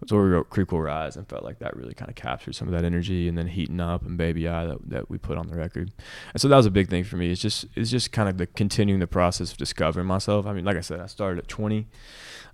[0.00, 2.54] That's where we wrote "Creek Will Rise" and felt like that really kind of captured
[2.54, 5.38] some of that energy, and then "Heating Up" and "Baby I" that, that we put
[5.38, 5.92] on the record.
[6.32, 7.30] And so that was a big thing for me.
[7.30, 10.46] It's just it's just kind of the continuing the process of discovering myself.
[10.46, 11.86] I mean, like I said, I started at 20.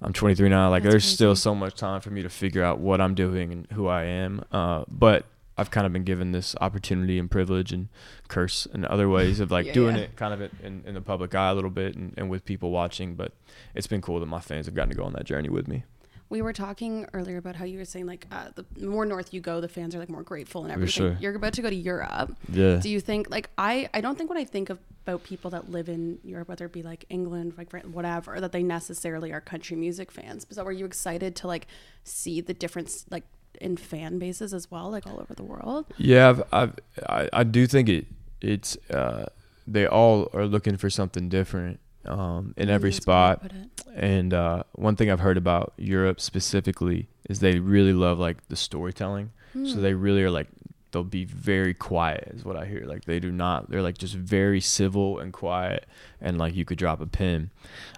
[0.01, 0.69] I'm 23 now.
[0.71, 3.53] Like That's there's still so much time for me to figure out what I'm doing
[3.53, 4.45] and who I am.
[4.51, 5.27] Uh, but
[5.57, 7.89] I've kind of been given this opportunity and privilege and
[8.29, 10.03] curse and other ways of like Yeah, doing yeah.
[10.03, 12.71] it kind of in, in the public eye a little bit and, and with people
[12.71, 13.15] watching.
[13.15, 13.33] But
[13.75, 15.85] it's been cool that my fans have gotten to go on that journey with me.
[16.33, 19.43] We were talking earlier about how you were saying like uh, the more north you
[19.43, 20.91] go, the fans are like more grateful and everything.
[20.91, 21.17] sure.
[21.21, 22.35] You're about to go to Europe.
[22.49, 22.77] Yeah.
[22.77, 25.71] Do you think like I I don't think when I think of, about people that
[25.71, 29.77] live in Europe, whether it be like England, like whatever, that they necessarily are country
[29.77, 30.47] music fans.
[30.51, 31.67] So were you excited to like
[32.03, 33.25] see the difference like
[33.61, 35.85] in fan bases as well, like all over the world?
[35.99, 36.75] Yeah, I've, I've,
[37.11, 38.07] I, I do think it.
[38.41, 39.27] It's uh,
[39.67, 43.29] they all are looking for something different um, in every Mm, that's a good way
[43.29, 43.53] to spot.
[43.95, 48.57] And uh, one thing I've heard about Europe specifically is they really love like the
[48.57, 49.31] storytelling.
[49.67, 50.49] So they really are like
[50.93, 52.85] they'll be very quiet is what I hear.
[52.87, 53.71] Like they do not.
[53.71, 55.87] They're like just very civil and quiet,
[56.21, 57.51] and like you could drop a pin.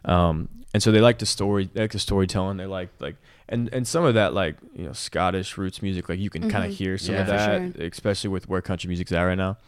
[0.04, 2.56] Um, and so they like the story, they like the storytelling.
[2.56, 3.16] They like like
[3.48, 6.08] and and some of that like you know Scottish roots music.
[6.08, 7.48] Like you can kind of hear some of Yeah.
[7.48, 7.70] Mm-hmm.
[7.72, 9.58] For that, especially with where country music's at right now.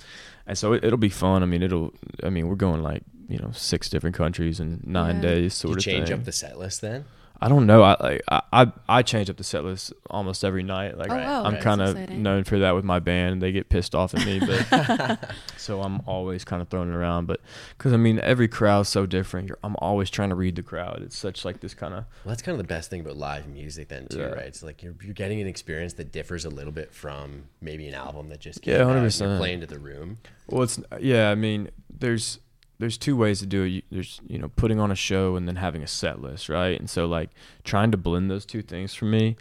[0.47, 1.43] And so it, it'll be fun.
[1.43, 1.93] I mean, it'll.
[2.23, 5.23] I mean, we're going like you know six different countries in nine Yeah.
[5.23, 6.19] days, sort you of change thing.
[6.19, 7.05] up the set list then?
[7.39, 7.83] I don't know.
[7.83, 10.97] I like I, I I change up the set list almost every night.
[10.97, 13.43] Like Oh, wow, I'm that's kind of known for that with my band.
[13.43, 15.19] They get pissed off at me, but
[15.59, 17.27] so I'm always kind of throwing it around.
[17.27, 17.41] But
[17.77, 19.49] because I mean, every crowd's so different.
[19.49, 21.03] You're, I'm always trying to read the crowd.
[21.03, 23.47] It's such like this kind of Well, that's kind of the best thing about live
[23.47, 24.25] music, then, too, Yeah.
[24.29, 24.47] right?
[24.47, 27.95] It's like you're, you're getting an experience that differs a little bit from maybe an
[27.95, 29.21] album that just Yeah, came out and 100%.
[29.21, 30.17] You're playing to the room.
[30.49, 31.31] Well, it's yeah.
[31.31, 32.39] I mean, there's
[32.79, 33.85] there's two ways to do it.
[33.91, 36.79] There's you know putting on a show and then having a set list, right?
[36.79, 37.31] And so like
[37.65, 39.37] trying to blend those two things for me,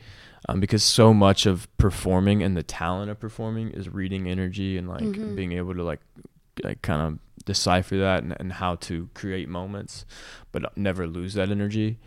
[0.48, 4.88] um, because so much of performing and the talent of performing is reading energy and
[4.88, 5.04] like
[5.36, 6.00] being able to like
[6.64, 10.06] like kind of decipher that and, and how to create moments,
[10.52, 12.00] but never lose that energy.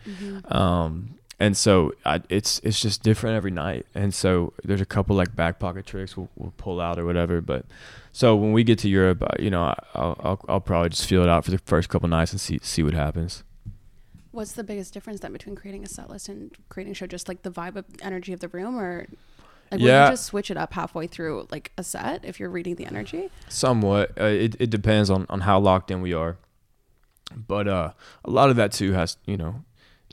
[0.45, 3.85] Um, and so I, it's it's just different every night.
[3.95, 7.41] And so there's a couple like back pocket tricks we'll, we'll pull out or whatever.
[7.41, 7.65] But
[8.11, 11.23] so when we get to Europe, uh, you know, I'll, I'll I'll probably just feel
[11.23, 13.43] it out for the first couple nights and see see what happens.
[14.31, 17.07] What's the biggest difference then between creating a set list and creating a show?
[17.07, 19.07] Just like the vibe of energy of the room, or
[19.71, 20.05] like Yeah.
[20.05, 23.29] you just switch it up halfway through like a set if you're reading the energy?
[23.47, 24.11] Somewhat.
[24.19, 26.37] Uh, it it depends on on how locked in we are.
[27.35, 27.91] But uh,
[28.25, 29.63] a lot of that too has you know,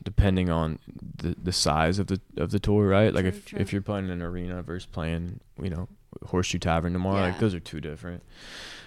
[0.05, 0.79] depending on
[1.19, 3.13] the the size of the of the tour, right?
[3.15, 3.59] Like True, if true.
[3.61, 5.89] if you're playing in an arena versus playing you know
[6.27, 8.23] Horseshoe Tavern tomorrow, like those are two different.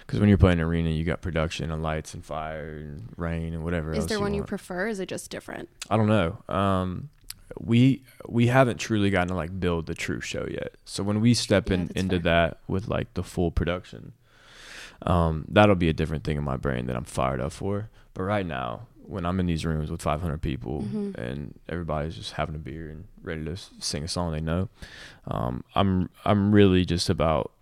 [0.06, 3.54] Because when you're playing an arena, you got production and lights and fire and rain
[3.54, 4.48] and whatever Is there you one you want.
[4.48, 4.88] prefer?
[4.88, 5.68] Is it just different?
[5.88, 6.38] I don't know.
[6.52, 7.10] Um,
[7.60, 10.74] we we haven't truly gotten to like build the true show yet.
[10.84, 12.18] So when we step Yeah, in into fair.
[12.20, 14.12] that with like the full production,
[15.02, 17.88] um, that'll be a different thing in my brain that I'm fired up for.
[18.14, 21.20] But right now, when I'm in these rooms with 500 people Mm-hmm.
[21.20, 24.68] and everybody's just having a beer and ready to sing a song they know,
[25.26, 27.52] um, I'm I'm really just about.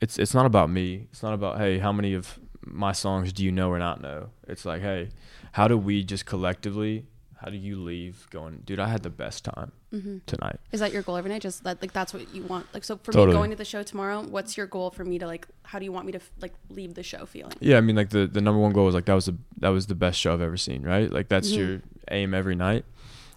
[0.00, 1.06] It's it's not about me.
[1.10, 4.30] It's not about hey, how many of my songs do you know or not know?
[4.46, 5.10] It's like hey,
[5.52, 7.06] how do we just collectively?
[7.38, 8.80] How do you leave going, dude?
[8.80, 10.18] I had the best time Mm-hmm.
[10.26, 10.58] tonight.
[10.72, 11.42] Is that your goal every night?
[11.42, 12.66] Just that, like that's what you want.
[12.74, 15.26] Like so for me going to the show tomorrow, what's your goal for me to
[15.26, 15.46] like?
[15.62, 17.54] How do you want me to like leave the show feeling?
[17.60, 19.68] Yeah, I mean, like the the number one goal was like that was the that
[19.68, 21.10] was the best show I've ever seen, right?
[21.12, 21.60] Like that's Mm-hmm.
[21.70, 22.84] your aim every night.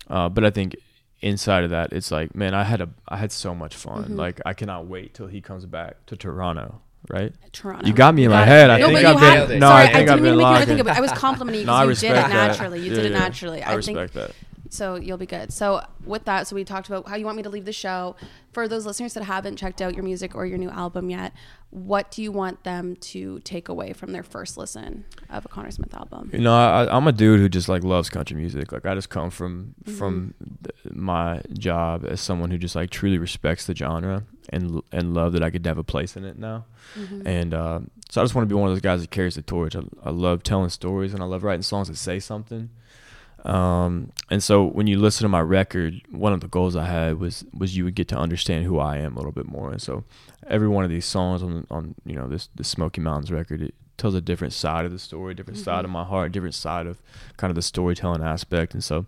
[0.07, 0.75] Uh, but I think
[1.21, 4.03] inside of that, it's like, man, I had a I had so much fun.
[4.05, 4.15] Mm-hmm.
[4.15, 7.33] Like I cannot wait till he comes back to Toronto, right?
[7.51, 7.85] Toronto.
[7.85, 8.69] You got me in my head.
[8.69, 10.37] I no, think I've been no, sorry, I think I didn't been mean to make
[10.37, 10.65] you locking.
[10.67, 10.97] think about.
[10.97, 12.29] I was complimenting you No, I because you did it that.
[12.29, 12.79] naturally.
[12.79, 13.63] You Yeah, did it naturally.
[13.63, 14.31] I think respect that.
[14.69, 15.51] So you'll be good.
[15.51, 18.15] So with that, so we talked about how you want me to leave the show.
[18.51, 21.33] For those listeners that haven't checked out your music or your new album yet,
[21.71, 25.71] what do you want them to take away from their first listen of a Conner
[25.71, 26.29] Smith album?
[26.33, 28.71] You know, I, I'm a dude who just like loves country music.
[28.71, 33.17] Like I just come from from th- my job as someone who just like truly
[33.17, 36.65] respects the genre and and love that I could have a place in it now.
[37.25, 39.41] And uh, so I just want to be one of those guys that carries the
[39.43, 39.75] torch.
[39.75, 42.69] I, I love telling stories and I love writing songs that say something.
[43.45, 47.19] Um, and so when you listen to my record, one of the goals I had
[47.19, 49.71] was was you would get to understand who I am a little bit more.
[49.71, 50.03] And so
[50.47, 53.75] every one of these songs on on you know this the Smoky Mountains record, it
[53.97, 57.01] tells a different side of the story, different side of my heart, different side of
[57.37, 58.73] kind of the storytelling aspect.
[58.73, 59.05] And so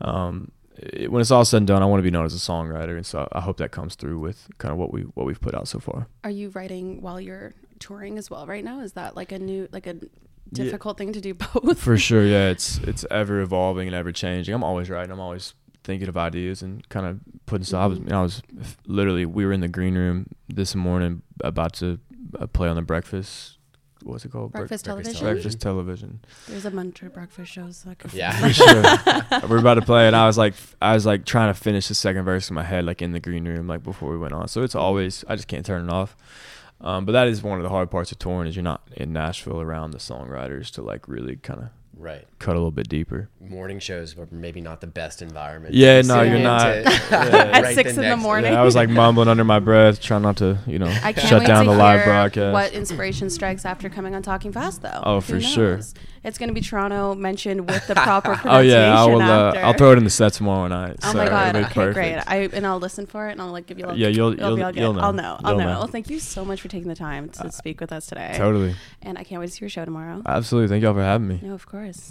[0.00, 2.38] um, it, when it's all said and done, I want to be known as a
[2.38, 5.40] songwriter, and so I hope that comes through with kind of what we what we've
[5.40, 6.06] put out so far.
[6.24, 8.80] Are you writing while you're touring as well right now?
[8.80, 9.96] Is that like a new like a
[10.52, 11.78] difficult thing to do both?
[11.78, 12.48] For sure, yeah.
[12.50, 14.54] It's it's ever evolving and ever changing.
[14.54, 15.10] I'm always writing.
[15.12, 17.80] I'm always thinking of ideas and kind of putting stuff.
[17.82, 18.08] I was, Mm-hmm.
[18.08, 18.42] you know, I was
[18.86, 21.98] literally we were in the green room this morning about to
[22.38, 23.52] uh, play on the breakfast.
[24.02, 24.52] What's it called?
[24.52, 25.20] Breakfast television?
[25.24, 26.20] Breakfast television.
[26.46, 27.82] There's a bunch of breakfast shows.
[27.82, 28.30] That could Yeah.
[28.38, 28.82] For sure.
[29.48, 31.94] we're about to play, and I was like, I was like trying to finish the
[31.94, 34.46] second verse in my head, like in the green room, like before we went on.
[34.46, 36.16] So it's always, I just can't turn it off.
[36.80, 39.12] Um, but that is one of the hard parts of touring is you're not in
[39.12, 41.68] Nashville around the songwriters to like really kind of
[41.98, 42.28] Right.
[42.38, 43.30] cut a little bit deeper.
[43.40, 45.74] Morning shows were maybe not the best environment.
[45.74, 46.64] Yeah, no, you're not.
[46.66, 47.50] to Yeah.
[47.54, 48.52] At write six the in the morning.
[48.52, 51.26] Yeah, I was like mumbling under my breath, trying not to, you know, I can't
[51.26, 52.52] shut wait down to the live broadcast.
[52.52, 55.00] What inspiration strikes after coming on Talking Fast, though?
[55.02, 55.80] Oh, Who for sure.
[56.26, 58.78] It's going to be Toronto mentioned with the proper pronunciation.
[58.78, 59.22] oh yeah, I will.
[59.22, 59.52] Uh.
[59.66, 60.96] I'll throw it in the set tomorrow night.
[61.04, 61.56] Oh so my god!
[61.56, 61.94] Okay, perfect.
[61.94, 62.16] great.
[62.26, 63.86] I and I'll listen for it, and I'll like give you.
[63.86, 64.76] Like, Yeah, you'll- you'll- all good.
[64.76, 65.00] you'll know.
[65.00, 65.38] I'll know.
[65.44, 65.72] I'll You'll know.
[65.72, 65.78] know.
[65.78, 68.34] Well, thank you so much for taking the time to speak with us today.
[68.36, 68.74] Totally.
[69.02, 70.22] And I can't wait to see your show tomorrow.
[70.26, 70.68] Absolutely.
[70.68, 71.38] Thank y'all for having me.
[71.42, 72.10] no, of course.